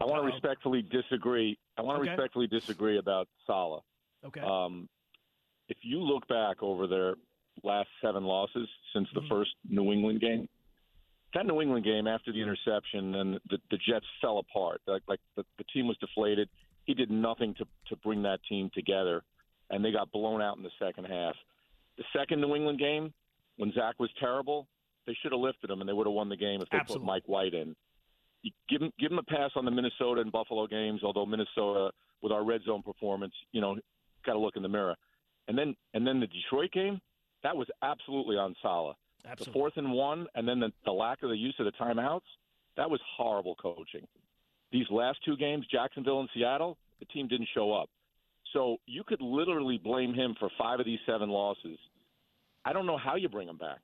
[0.00, 1.58] I want to respectfully disagree.
[1.76, 2.10] I want to okay.
[2.10, 3.82] respectfully disagree about Saleh.
[4.26, 4.40] Okay.
[4.40, 4.88] Um,
[5.68, 7.14] if you look back over their
[7.62, 9.28] last seven losses since the mm-hmm.
[9.28, 10.48] first New England game,
[11.34, 14.80] that New England game after the interception and the, the Jets fell apart.
[14.86, 16.48] Like, like the, the team was deflated
[16.88, 19.22] he did nothing to to bring that team together,
[19.70, 21.34] and they got blown out in the second half.
[21.98, 23.12] The second New England game,
[23.58, 24.66] when Zach was terrible,
[25.06, 27.04] they should have lifted him and they would have won the game if they Absolutely.
[27.04, 27.76] put Mike White in.
[28.42, 31.90] You give him give him a pass on the Minnesota and Buffalo games, although Minnesota
[32.22, 33.76] with our red zone performance, you know,
[34.24, 34.96] got to look in the mirror.
[35.48, 37.00] And then and then the Detroit game,
[37.42, 38.96] that was absolutely on Saleh.
[39.24, 39.44] Absolutely.
[39.44, 42.20] The fourth and one, and then the, the lack of the use of the timeouts,
[42.76, 44.06] that was horrible coaching.
[44.70, 47.88] These last two games, Jacksonville and Seattle, the team didn't show up.
[48.52, 51.78] So you could literally blame him for five of these seven losses.
[52.64, 53.80] I don't know how you bring him back.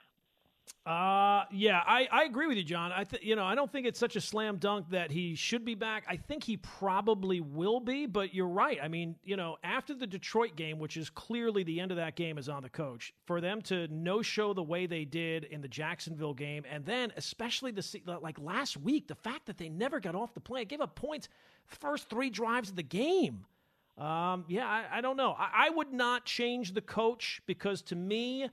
[0.87, 2.93] Uh, yeah, I, I agree with you, John.
[2.93, 5.65] I th- you know I don't think it's such a slam dunk that he should
[5.65, 6.05] be back.
[6.07, 8.79] I think he probably will be, but you're right.
[8.83, 12.17] I mean, you know, after the Detroit game, which is clearly the end of that
[12.17, 15.63] game is on the coach, for them to no show the way they did in
[15.63, 20.01] the Jacksonville game, and then especially the like last week, the fact that they never
[20.01, 21.31] got off the plane, gave up points
[21.65, 23.47] first three drives of the game.
[23.97, 25.35] Um, yeah, I, I don't know.
[25.39, 28.51] I, I would not change the coach because to me.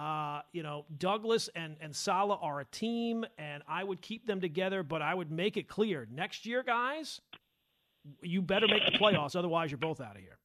[0.00, 4.40] Uh, you know, Douglas and, and Saleh are a team, and I would keep them
[4.40, 7.20] together, but I would make it clear next year, guys,
[8.22, 10.38] you better make the playoffs, otherwise you're both out of here.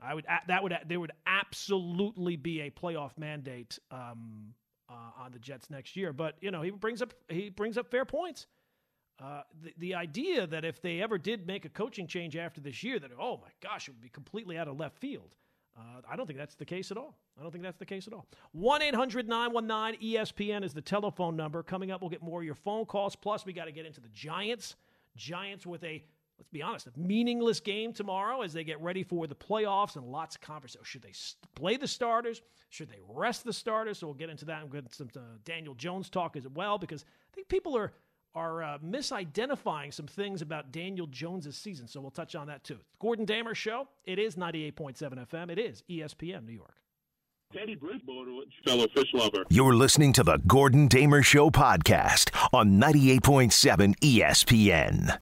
[0.00, 4.54] I would that would there would absolutely be a playoff mandate um,
[4.88, 6.12] uh, on the Jets next year.
[6.12, 8.46] But you know, he brings up he brings up fair points.
[9.20, 12.82] Uh, the, the idea that if they ever did make a coaching change after this
[12.84, 15.36] year, that oh my gosh, it would be completely out of left field.
[15.76, 17.16] Uh, I don't think that's the case at all.
[17.38, 18.26] I don't think that's the case at all.
[18.52, 21.62] 1 800 919 ESPN is the telephone number.
[21.62, 23.16] Coming up, we'll get more of your phone calls.
[23.16, 24.76] Plus, we got to get into the Giants.
[25.16, 26.04] Giants with a,
[26.38, 30.04] let's be honest, a meaningless game tomorrow as they get ready for the playoffs and
[30.04, 30.84] lots of conversation.
[30.84, 31.14] Should they
[31.54, 32.42] play the starters?
[32.68, 33.98] Should they rest the starters?
[33.98, 37.02] So we'll get into that and get some uh, Daniel Jones talk as well because
[37.02, 37.92] I think people are
[38.34, 41.86] are uh, misidentifying some things about Daniel Jones's season.
[41.86, 42.78] So we'll touch on that too.
[43.00, 43.88] Gordon Damer Show.
[44.04, 44.96] It is 98.7
[45.28, 45.50] FM.
[45.50, 46.76] It is ESPN New York.
[47.52, 48.30] Teddy Bridgewater,
[48.64, 49.44] fellow fish lover.
[49.50, 55.18] You're listening to the Gordon Damer Show podcast on 98.7 ESPN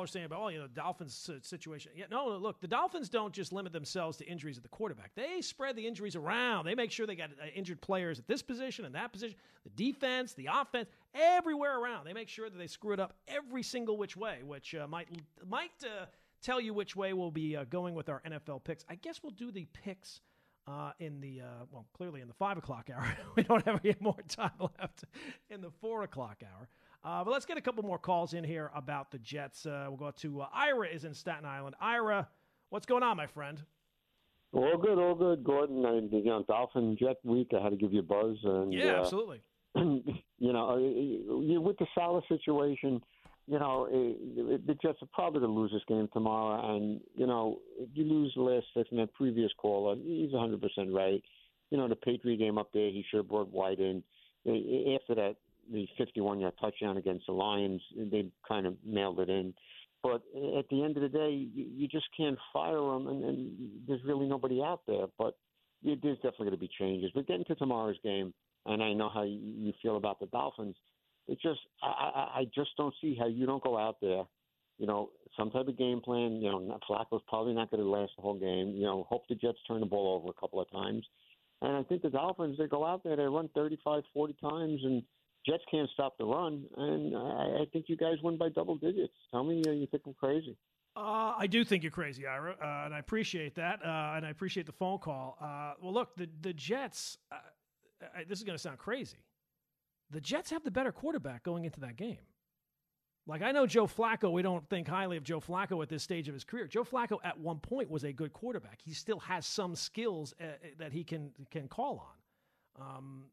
[0.00, 1.92] are saying about, oh, you know, Dolphins situation.
[1.94, 5.14] Yeah, no, look, the Dolphins don't just limit themselves to injuries at the quarterback.
[5.14, 6.66] They spread the injuries around.
[6.66, 9.70] They make sure they got uh, injured players at this position and that position, the
[9.70, 12.06] defense, the offense, everywhere around.
[12.06, 15.08] They make sure that they screw it up every single which way, which uh, might
[15.46, 16.06] might uh,
[16.42, 18.84] tell you which way we'll be uh, going with our NFL picks.
[18.88, 20.20] I guess we'll do the picks.
[20.66, 23.94] Uh, in the uh, well, clearly in the five o'clock hour, we don't have any
[24.00, 25.04] more time left
[25.50, 26.70] in the four o'clock hour.
[27.04, 29.66] Uh, but let's get a couple more calls in here about the Jets.
[29.66, 31.76] Uh, we'll go to uh, Ira is in Staten Island.
[31.78, 32.26] Ira,
[32.70, 33.62] what's going on, my friend?
[34.52, 35.84] All good, all good, Gordon.
[35.84, 37.50] I, you know, Dolphin Jet week.
[37.58, 38.38] I had to give you a buzz.
[38.44, 39.42] And, yeah, absolutely.
[39.74, 40.02] you
[40.40, 43.02] know, with the Saleh situation,
[43.46, 46.74] you know, the Jets are probably going to lose this game tomorrow.
[46.76, 47.58] And, you know,
[47.92, 50.60] you lose the last six, and that previous caller, he's 100%
[50.94, 51.22] right.
[51.70, 54.02] You know, the Patriot game up there, he should have brought White in.
[54.46, 55.36] After that,
[55.72, 57.82] the 51 yard touchdown against the Lions.
[57.96, 59.54] They kind of mailed it in.
[60.02, 60.22] But
[60.58, 64.26] at the end of the day, you just can't fire them, and, and there's really
[64.26, 65.06] nobody out there.
[65.18, 65.34] But
[65.82, 67.10] there's definitely going to be changes.
[67.14, 68.34] But getting to tomorrow's game,
[68.66, 70.76] and I know how you feel about the Dolphins.
[71.26, 74.24] It just, I, I just don't see how you don't go out there,
[74.78, 76.36] you know, some type of game plan.
[76.36, 78.74] You know, Flacco's probably not going to last the whole game.
[78.76, 81.06] You know, hope the Jets turn the ball over a couple of times.
[81.62, 85.02] And I think the Dolphins, they go out there, they run 35, 40 times, and
[85.46, 89.12] Jets can't stop the run, and I, I think you guys win by double digits.
[89.30, 90.56] Tell me uh, you think I'm crazy.
[90.96, 94.30] Uh, I do think you're crazy, Ira, uh, and I appreciate that, uh, and I
[94.30, 95.36] appreciate the phone call.
[95.40, 97.18] Uh, well, look, the the Jets.
[97.30, 97.36] Uh,
[98.16, 99.18] I, this is going to sound crazy.
[100.10, 102.18] The Jets have the better quarterback going into that game.
[103.26, 106.28] Like I know Joe Flacco, we don't think highly of Joe Flacco at this stage
[106.28, 106.66] of his career.
[106.66, 108.80] Joe Flacco at one point was a good quarterback.
[108.84, 110.34] He still has some skills
[110.78, 112.06] that he can can call
[112.78, 112.96] on.
[112.96, 113.24] Um,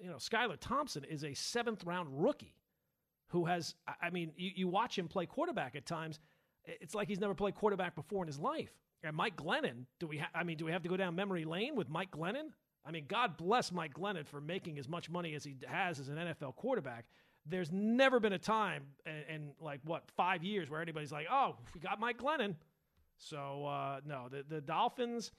[0.00, 2.54] you know, Skylar Thompson is a seventh round rookie
[3.28, 6.20] who has, I mean, you, you watch him play quarterback at times.
[6.64, 8.70] It's like he's never played quarterback before in his life.
[9.02, 10.18] And Mike Glennon, do we?
[10.18, 12.48] Ha- I mean, do we have to go down memory lane with Mike Glennon?
[12.84, 16.08] I mean, God bless Mike Glennon for making as much money as he has as
[16.08, 17.06] an NFL quarterback.
[17.44, 21.56] There's never been a time in, in like what five years where anybody's like, "Oh,
[21.74, 22.56] we got Mike Glennon."
[23.18, 25.30] So uh, no, the the Dolphins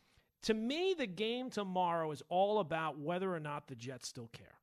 [0.43, 4.59] to me, the game tomorrow is all about whether or not the Jets still care.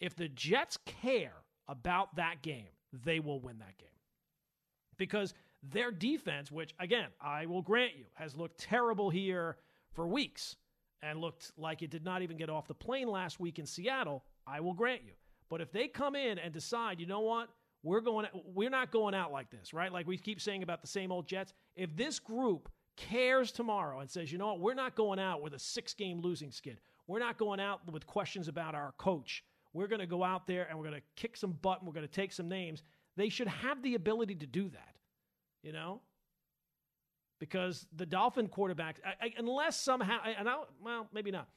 [0.00, 1.34] If the Jets care
[1.66, 3.88] about that game, they will win that game.
[4.96, 9.56] Because their defense, which again, I will grant you, has looked terrible here
[9.92, 10.56] for weeks
[11.02, 14.24] and looked like it did not even get off the plane last week in Seattle,
[14.46, 15.12] I will grant you.
[15.48, 17.48] But if they come in and decide, you know what,
[17.82, 19.92] we're going we're not going out like this, right?
[19.92, 21.52] Like we keep saying about the same old Jets.
[21.76, 22.68] If this group
[23.08, 24.60] cares tomorrow and says, "You know what?
[24.60, 26.80] We're not going out with a six-game losing skid.
[27.06, 29.44] We're not going out with questions about our coach.
[29.72, 31.94] We're going to go out there and we're going to kick some butt and we're
[31.94, 32.82] going to take some names."
[33.16, 34.94] They should have the ability to do that.
[35.62, 36.02] You know?
[37.40, 41.48] Because the Dolphin quarterbacks, I, I, unless somehow, and I, well, maybe not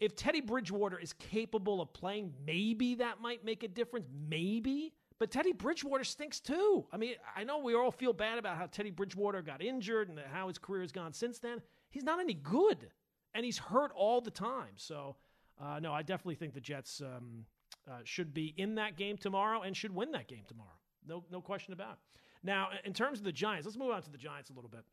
[0.00, 4.06] if Teddy Bridgewater is capable of playing, maybe that might make a difference.
[4.28, 4.94] Maybe.
[5.20, 6.86] But Teddy Bridgewater stinks too.
[6.90, 10.18] I mean, I know we all feel bad about how Teddy Bridgewater got injured and
[10.32, 11.60] how his career has gone since then.
[11.90, 12.88] He's not any good,
[13.34, 14.72] and he's hurt all the time.
[14.76, 15.16] So,
[15.62, 17.44] uh, no, I definitely think the Jets um,
[17.86, 20.70] uh, should be in that game tomorrow and should win that game tomorrow.
[21.06, 22.20] No, no question about it.
[22.42, 24.86] Now, in terms of the Giants, let's move on to the Giants a little bit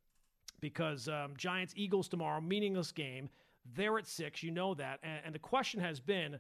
[0.60, 3.30] because um, Giants Eagles tomorrow, meaningless game.
[3.76, 4.44] They're at six.
[4.44, 5.00] You know that.
[5.04, 6.38] And, and the question has been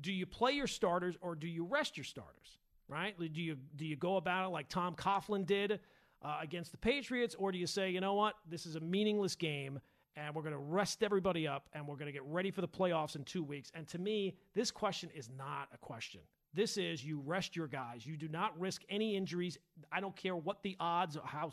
[0.00, 2.58] do you play your starters or do you rest your starters?
[2.88, 3.14] Right?
[3.18, 5.80] Do you, do you go about it like Tom Coughlin did
[6.22, 9.34] uh, against the Patriots, or do you say, you know what, this is a meaningless
[9.34, 9.78] game
[10.16, 12.68] and we're going to rest everybody up and we're going to get ready for the
[12.68, 13.70] playoffs in two weeks?
[13.74, 16.20] And to me, this question is not a question.
[16.54, 18.06] This is you rest your guys.
[18.06, 19.58] You do not risk any injuries.
[19.92, 21.52] I don't care what the odds, how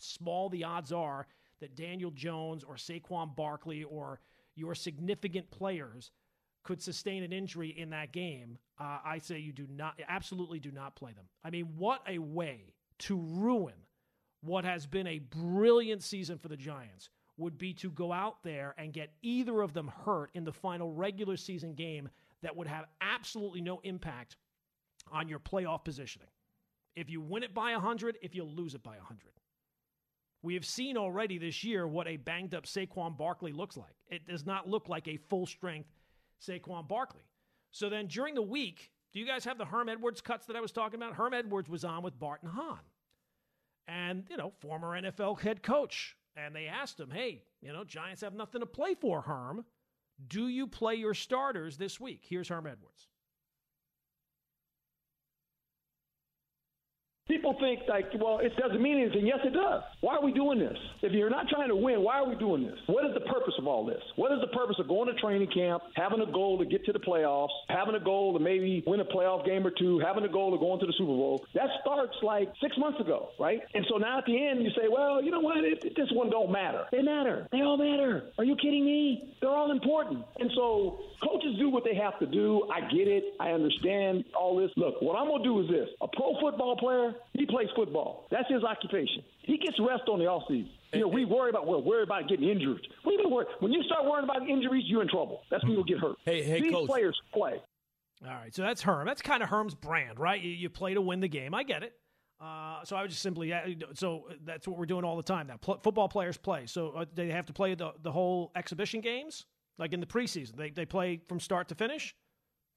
[0.00, 1.26] small the odds are
[1.60, 4.20] that Daniel Jones or Saquon Barkley or
[4.56, 6.10] your significant players
[6.64, 10.72] could sustain an injury in that game, uh, I say you do not, absolutely do
[10.72, 11.26] not play them.
[11.44, 13.74] I mean, what a way to ruin
[14.40, 18.74] what has been a brilliant season for the Giants would be to go out there
[18.76, 22.08] and get either of them hurt in the final regular season game
[22.42, 24.36] that would have absolutely no impact
[25.12, 26.28] on your playoff positioning.
[26.96, 29.20] If you win it by 100, if you lose it by 100.
[30.42, 33.94] We have seen already this year what a banged up Saquon Barkley looks like.
[34.08, 35.88] It does not look like a full strength
[36.44, 37.22] Saquon Barkley.
[37.72, 40.60] So then during the week, do you guys have the Herm Edwards cuts that I
[40.60, 41.14] was talking about?
[41.14, 42.78] Herm Edwards was on with Bart and Hahn.
[43.88, 46.16] And, you know, former NFL head coach.
[46.36, 49.64] And they asked him, hey, you know, Giants have nothing to play for, Herm.
[50.28, 52.24] Do you play your starters this week?
[52.28, 53.08] Here's Herm Edwards.
[57.42, 59.26] People think like, well, it doesn't mean anything.
[59.26, 59.82] Yes, it does.
[60.00, 60.78] Why are we doing this?
[61.02, 62.78] If you're not trying to win, why are we doing this?
[62.86, 64.00] What is the purpose of all this?
[64.14, 66.92] What is the purpose of going to training camp, having a goal to get to
[66.92, 70.28] the playoffs, having a goal to maybe win a playoff game or two, having a
[70.28, 71.44] goal to go into the Super Bowl?
[71.54, 73.58] That starts like six months ago, right?
[73.74, 75.56] And so now at the end, you say, well, you know what?
[75.64, 76.84] It, it, this one don't matter.
[76.92, 77.48] They matter.
[77.50, 78.30] They all matter.
[78.38, 79.34] Are you kidding me?
[79.40, 80.24] They're all important.
[80.38, 82.68] And so coaches do what they have to do.
[82.72, 83.34] I get it.
[83.40, 84.70] I understand all this.
[84.76, 88.26] Look, what I'm going to do is this: a pro football player he plays football.
[88.30, 89.22] That's his occupation.
[89.42, 90.68] He gets rest on the offseason.
[90.92, 92.86] You know, we worry about we're worried about getting injured.
[93.06, 95.40] We even worry when you start worrying about injuries, you're in trouble.
[95.50, 96.16] That's when you'll get hurt.
[96.24, 96.88] Hey, hey, These coach.
[96.88, 97.60] players play.
[98.24, 99.06] All right, so that's Herm.
[99.06, 100.40] That's kind of Herm's brand, right?
[100.40, 101.54] You, you play to win the game.
[101.54, 101.94] I get it.
[102.40, 103.52] Uh, so I would just simply,
[103.94, 105.56] so that's what we're doing all the time now.
[105.56, 106.66] Pl- football players play.
[106.66, 109.46] So uh, they have to play the, the whole exhibition games,
[109.78, 110.56] like in the preseason.
[110.56, 112.14] They, they play from start to finish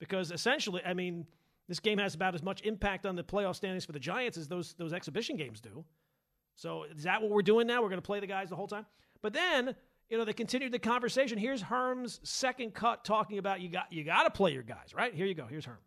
[0.00, 1.26] because essentially, I mean,
[1.68, 4.48] this game has about as much impact on the playoff standings for the Giants as
[4.48, 5.84] those those exhibition games do.
[6.54, 7.82] So is that what we're doing now?
[7.82, 8.86] We're going to play the guys the whole time.
[9.22, 9.74] But then,
[10.08, 11.38] you know, they continued the conversation.
[11.38, 15.12] Here's Herm's second cut talking about you got you got to play your guys, right?
[15.14, 15.46] Here you go.
[15.46, 15.78] Here's Herm.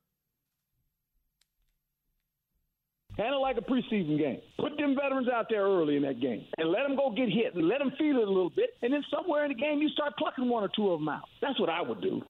[3.17, 4.39] Handle like a preseason game.
[4.59, 7.53] Put them veterans out there early in that game and let them go get hit
[7.55, 8.69] and let them feel it a little bit.
[8.81, 11.27] And then somewhere in the game, you start plucking one or two of them out.
[11.41, 12.21] That's what I would do.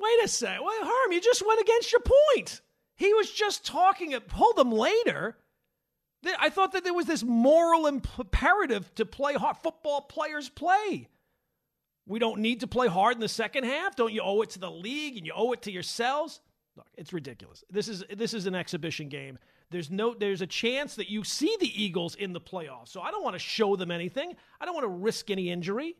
[0.00, 0.58] Wait a sec.
[0.60, 2.60] Wait, Herm, you just went against your point.
[2.96, 5.36] He was just talking, pull them later.
[6.38, 9.56] I thought that there was this moral imperative to play hard.
[9.56, 11.08] Football players play.
[12.06, 13.96] We don't need to play hard in the second half.
[13.96, 16.40] Don't you owe it to the league and you owe it to yourselves?
[16.76, 17.64] Look, it's ridiculous.
[17.70, 19.38] This is this is an exhibition game.
[19.70, 22.88] There's no there's a chance that you see the Eagles in the playoffs.
[22.88, 24.34] So I don't want to show them anything.
[24.60, 25.96] I don't want to risk any injury.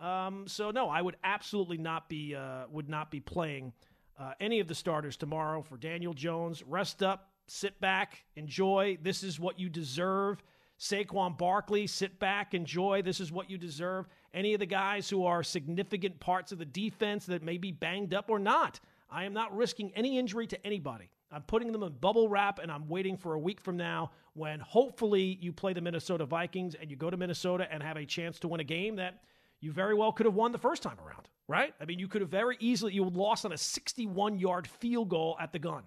[0.00, 3.72] Um, so no, I would absolutely not be uh, would not be playing
[4.18, 6.62] uh, any of the starters tomorrow for Daniel Jones.
[6.62, 8.98] Rest up, sit back, enjoy.
[9.02, 10.42] This is what you deserve.
[10.78, 13.02] Saquon Barkley, sit back, enjoy.
[13.02, 14.06] This is what you deserve.
[14.32, 18.14] Any of the guys who are significant parts of the defense that may be banged
[18.14, 18.80] up or not.
[19.10, 21.10] I am not risking any injury to anybody.
[21.32, 24.58] I'm putting them in bubble wrap, and I'm waiting for a week from now when
[24.60, 28.38] hopefully you play the Minnesota Vikings and you go to Minnesota and have a chance
[28.40, 29.22] to win a game that
[29.60, 31.74] you very well could have won the first time around right?
[31.80, 35.36] I mean, you could have very easily you lost on a 61 yard field goal
[35.40, 35.82] at the gun.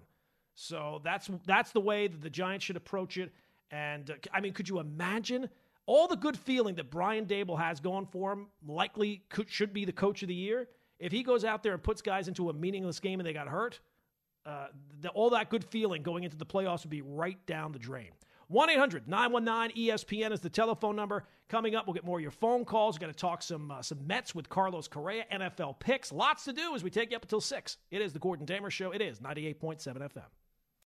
[0.54, 3.32] So that's that's the way that the Giants should approach it.
[3.70, 5.48] And uh, I mean, could you imagine
[5.86, 8.48] all the good feeling that Brian Daboll has going for him?
[8.66, 10.68] Likely could, should be the coach of the year.
[11.00, 13.48] If he goes out there and puts guys into a meaningless game and they got
[13.48, 13.80] hurt,
[14.44, 14.66] uh,
[15.00, 18.10] the, all that good feeling going into the playoffs would be right down the drain.
[18.48, 21.24] 1 800 919 ESPN is the telephone number.
[21.48, 22.96] Coming up, we'll get more of your phone calls.
[22.96, 26.10] We're going to talk some, uh, some Mets with Carlos Correa, NFL picks.
[26.12, 27.76] Lots to do as we take you up until 6.
[27.90, 28.92] It is the Gordon Damer Show.
[28.92, 30.43] It is 98.7 FM.